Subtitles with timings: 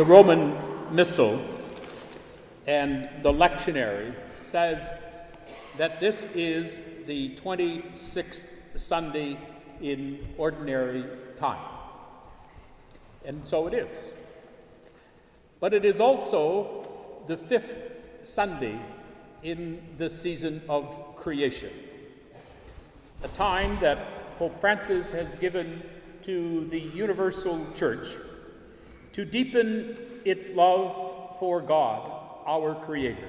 [0.00, 0.56] The Roman
[0.90, 1.38] Missal
[2.66, 4.88] and the lectionary says
[5.76, 9.36] that this is the 26th Sunday
[9.82, 11.04] in ordinary
[11.36, 11.62] time.
[13.26, 13.98] And so it is.
[15.60, 16.88] But it is also
[17.26, 17.76] the fifth
[18.22, 18.80] Sunday
[19.42, 21.72] in the season of creation,
[23.22, 25.82] a time that Pope Francis has given
[26.22, 28.06] to the universal church
[29.12, 32.10] to deepen its love for God,
[32.46, 33.28] our Creator,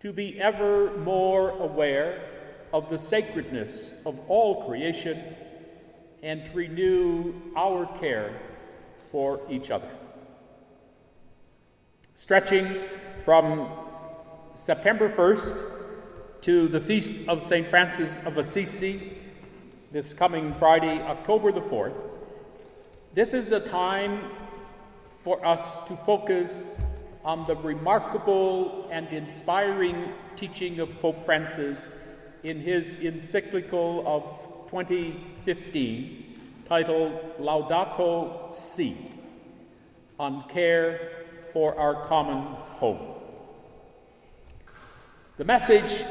[0.00, 2.24] to be ever more aware
[2.72, 5.22] of the sacredness of all creation,
[6.22, 8.40] and to renew our care
[9.10, 9.88] for each other.
[12.14, 12.82] Stretching
[13.24, 13.70] from
[14.54, 15.62] September 1st
[16.42, 17.66] to the feast of St.
[17.68, 19.12] Francis of Assisi,
[19.92, 21.96] this coming Friday, October the 4th,
[23.14, 24.30] this is a time
[25.24, 26.62] for us to focus
[27.24, 31.88] on the remarkable and inspiring teaching of Pope Francis
[32.42, 38.96] in his encyclical of 2015 titled Laudato Si
[40.18, 42.42] on care for our common
[42.78, 43.14] home.
[45.38, 46.04] The message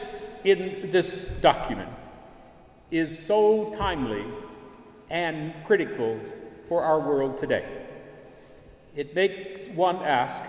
[0.43, 1.89] in this document
[2.89, 4.25] is so timely
[5.09, 6.19] and critical
[6.67, 7.65] for our world today.
[8.95, 10.43] It makes one ask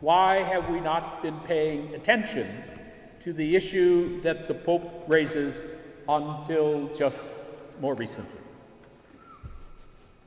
[0.00, 2.48] why have we not been paying attention
[3.20, 5.62] to the issue that the Pope raises
[6.08, 7.30] until just
[7.80, 8.40] more recently?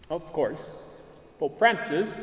[0.09, 0.71] Of course,
[1.39, 2.17] Pope Francis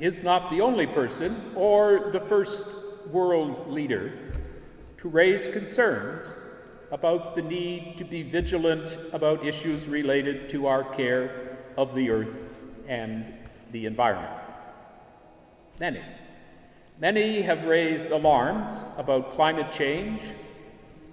[0.00, 2.64] is not the only person or the first
[3.12, 4.12] world leader
[4.98, 6.34] to raise concerns
[6.90, 12.38] about the need to be vigilant about issues related to our care of the earth
[12.86, 13.32] and
[13.72, 14.32] the environment.
[15.80, 16.02] Many.
[17.00, 20.22] Many have raised alarms about climate change,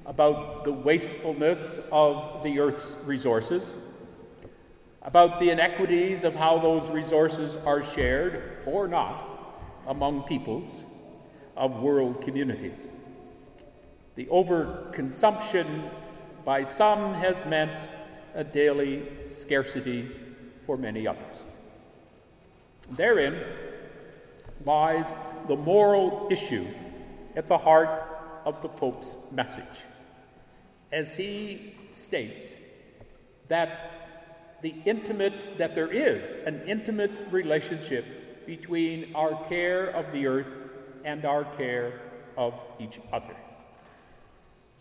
[0.06, 3.76] about the wastefulness of the earth's resources,
[5.02, 9.28] about the inequities of how those resources are shared or not
[9.88, 10.84] among peoples
[11.58, 12.88] of world communities.
[14.16, 15.90] The overconsumption
[16.46, 17.80] by some has meant
[18.36, 20.12] a daily scarcity
[20.66, 21.44] for many others.
[22.92, 23.44] Therein
[24.66, 25.16] lies
[25.48, 26.68] the moral issue
[27.36, 28.08] at the heart
[28.46, 29.64] of the Pope's message,
[30.92, 32.46] as he states
[33.48, 40.52] that the intimate, that there is an intimate relationship between our care of the earth
[41.04, 42.02] and our care
[42.38, 43.36] of each other.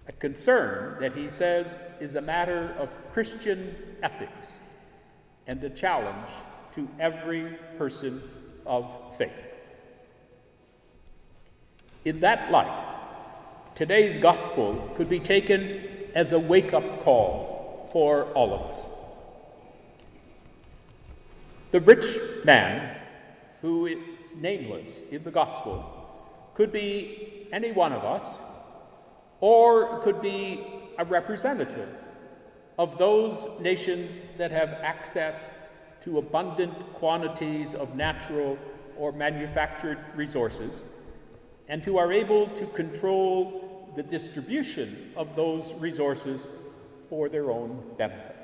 [0.08, 4.54] A concern that he says is a matter of Christian ethics
[5.46, 6.30] and a challenge
[6.72, 8.22] to every person
[8.66, 9.30] of faith.
[12.04, 12.86] In that light,
[13.74, 15.82] today's gospel could be taken
[16.14, 18.88] as a wake up call for all of us.
[21.72, 22.96] The rich man,
[23.60, 25.84] who is nameless in the gospel,
[26.54, 28.38] could be any one of us,
[29.40, 30.64] or could be
[30.98, 31.88] a representative
[32.80, 35.54] of those nations that have access
[36.00, 38.56] to abundant quantities of natural
[38.96, 40.82] or manufactured resources
[41.68, 46.48] and who are able to control the distribution of those resources
[47.10, 48.34] for their own benefit.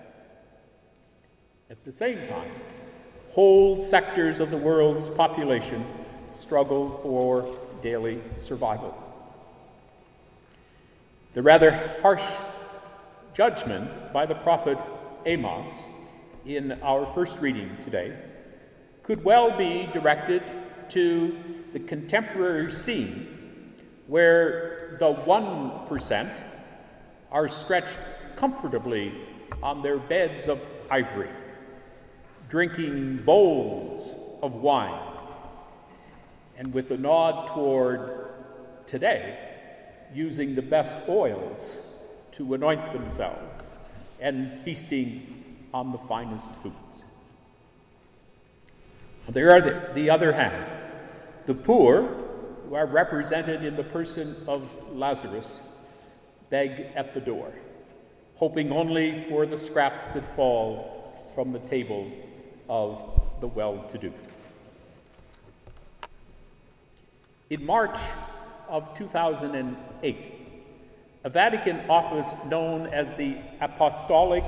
[1.70, 2.50] At the same time,
[3.30, 5.82] whole sectors of the world's population
[6.30, 8.94] struggle for daily survival.
[11.32, 11.70] The rather
[12.02, 12.22] harsh
[13.36, 14.78] judgment by the prophet
[15.26, 15.84] Amos
[16.46, 18.16] in our first reading today
[19.02, 20.42] could well be directed
[20.88, 21.36] to
[21.74, 23.74] the contemporary scene
[24.06, 26.34] where the 1%
[27.30, 27.98] are stretched
[28.36, 29.12] comfortably
[29.62, 30.58] on their beds of
[30.90, 31.28] ivory
[32.48, 35.12] drinking bowls of wine.
[36.56, 38.30] And with a nod toward
[38.86, 39.36] today,
[40.14, 41.80] using the best oils
[42.36, 43.72] to anoint themselves
[44.20, 47.04] and feasting on the finest foods.
[49.28, 50.64] There are the, the other hand,
[51.46, 52.02] the poor,
[52.68, 55.60] who are represented in the person of Lazarus,
[56.50, 57.52] beg at the door,
[58.36, 62.10] hoping only for the scraps that fall from the table
[62.68, 63.00] of
[63.40, 64.12] the well to do.
[67.48, 67.98] In March
[68.68, 70.35] of 2008,
[71.26, 74.44] a Vatican office known as the Apostolic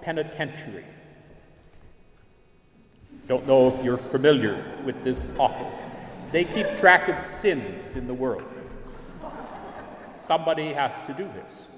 [0.00, 0.86] Penitentiary
[3.28, 5.82] Don't know if you're familiar with this office.
[6.32, 8.44] They keep track of sins in the world.
[10.16, 11.68] Somebody has to do this.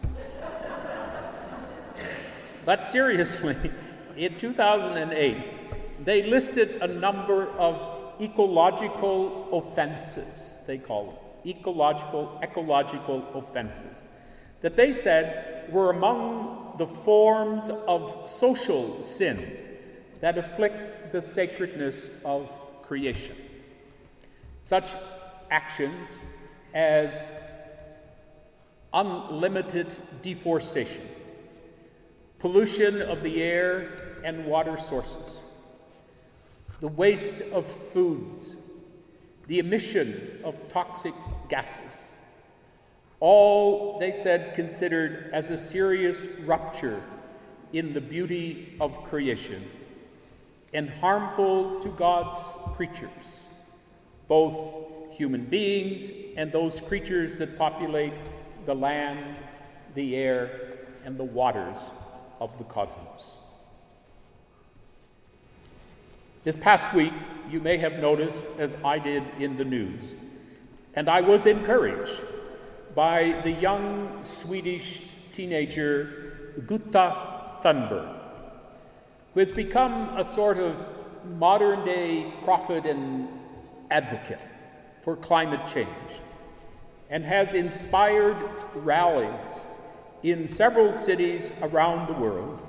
[2.64, 3.56] But seriously,
[4.16, 7.74] in 2008, they listed a number of
[8.20, 11.16] ecological offenses, they call them
[11.46, 14.02] ecological, ecological offenses,
[14.66, 19.56] that they said were among the forms of social sin
[20.18, 22.50] that afflict the sacredness of
[22.82, 23.36] creation.
[24.64, 24.90] Such
[25.52, 26.18] actions
[26.74, 27.28] as
[28.92, 31.06] unlimited deforestation,
[32.40, 35.44] pollution of the air and water sources,
[36.80, 38.56] the waste of foods,
[39.46, 41.14] the emission of toxic
[41.48, 42.05] gases.
[43.20, 47.02] All, they said, considered as a serious rupture
[47.72, 49.68] in the beauty of creation
[50.74, 52.38] and harmful to God's
[52.74, 53.40] creatures,
[54.28, 58.12] both human beings and those creatures that populate
[58.66, 59.36] the land,
[59.94, 61.90] the air, and the waters
[62.40, 63.36] of the cosmos.
[66.44, 67.14] This past week,
[67.50, 70.14] you may have noticed, as I did in the news,
[70.94, 72.20] and I was encouraged
[72.96, 78.08] by the young Swedish teenager Greta Thunberg,
[79.34, 80.82] who has become a sort of
[81.38, 83.28] modern day prophet and
[83.90, 84.40] advocate
[85.02, 86.22] for climate change
[87.10, 88.38] and has inspired
[88.74, 89.66] rallies
[90.22, 92.62] in several cities around the world,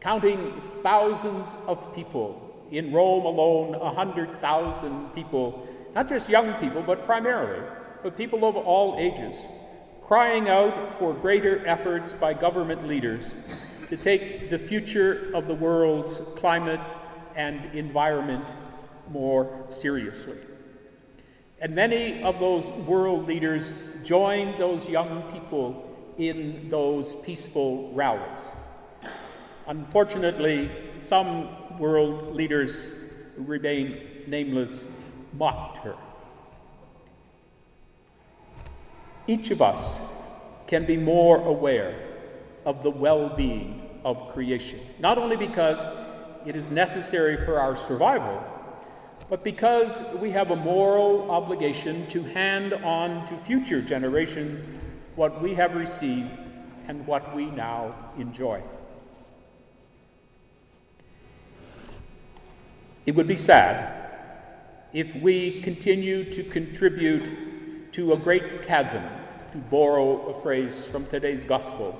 [0.00, 2.44] counting thousands of people.
[2.72, 5.64] In Rome alone, 100,000 people,
[5.94, 7.62] not just young people, but primarily,
[8.02, 9.36] but people of all ages,
[10.02, 13.34] crying out for greater efforts by government leaders
[13.88, 16.80] to take the future of the world's climate
[17.34, 18.44] and environment
[19.10, 20.36] more seriously.
[21.60, 23.74] And many of those world leaders
[24.04, 25.84] joined those young people
[26.18, 28.48] in those peaceful rallies.
[29.66, 32.86] Unfortunately, some world leaders
[33.36, 34.84] who remain nameless
[35.32, 35.96] mocked her.
[39.28, 39.98] Each of us
[40.66, 41.94] can be more aware
[42.64, 45.86] of the well being of creation, not only because
[46.46, 48.42] it is necessary for our survival,
[49.28, 54.66] but because we have a moral obligation to hand on to future generations
[55.14, 56.30] what we have received
[56.86, 58.62] and what we now enjoy.
[63.04, 63.94] It would be sad
[64.94, 67.30] if we continue to contribute
[67.92, 69.02] to a great chasm,
[69.52, 71.96] to borrow a phrase from today's gospel.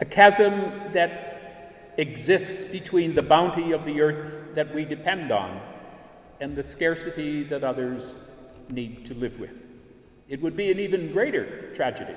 [0.00, 0.52] A chasm
[0.92, 5.60] that exists between the bounty of the earth that we depend on
[6.40, 8.14] and the scarcity that others
[8.70, 9.50] need to live with.
[10.28, 12.16] It would be an even greater tragedy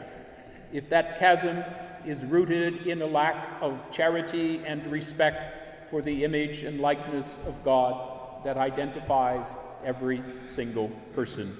[0.72, 1.64] if that chasm
[2.06, 7.64] is rooted in a lack of charity and respect for the image and likeness of
[7.64, 9.54] God that identifies
[9.85, 11.56] every single person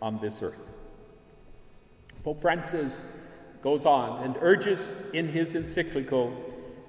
[0.00, 0.58] on this earth.
[2.24, 3.00] Pope Francis
[3.62, 6.34] goes on and urges in his encyclical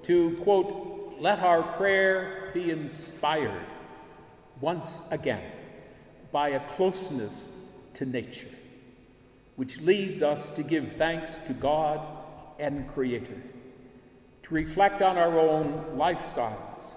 [0.02, 3.64] to, quote, let our prayer be inspired
[4.60, 5.42] once again
[6.32, 7.50] by a closeness
[7.94, 8.48] to nature
[9.58, 12.06] which leads us to give thanks to God
[12.60, 13.42] and Creator,
[14.44, 16.92] to reflect on our own lifestyles,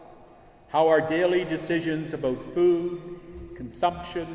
[0.68, 3.20] how our daily decisions about food,
[3.62, 4.26] consumption,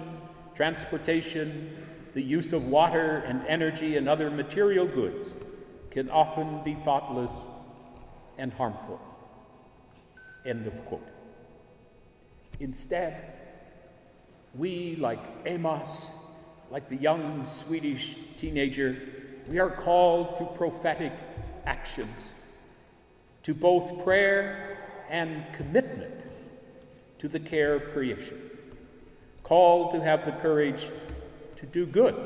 [0.55, 1.77] transportation,
[2.15, 5.35] the use of water and energy and other material goods
[5.91, 7.45] can often be thoughtless
[8.39, 9.01] and harmful.
[10.45, 11.09] End of quote.
[12.61, 13.33] Instead,
[14.55, 16.09] we, like Amos,
[16.71, 18.97] like the young Swedish teenager,
[19.49, 21.13] we are called to prophetic
[21.65, 22.31] actions,
[23.43, 24.79] to both prayer
[25.11, 26.15] and commitment
[27.19, 28.39] to the care of creation,
[29.47, 30.89] called to have the courage
[31.55, 32.17] to do good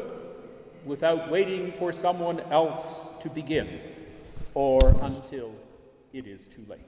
[0.86, 3.78] without waiting for someone else to begin
[4.54, 5.54] or until
[6.14, 6.80] it is too late.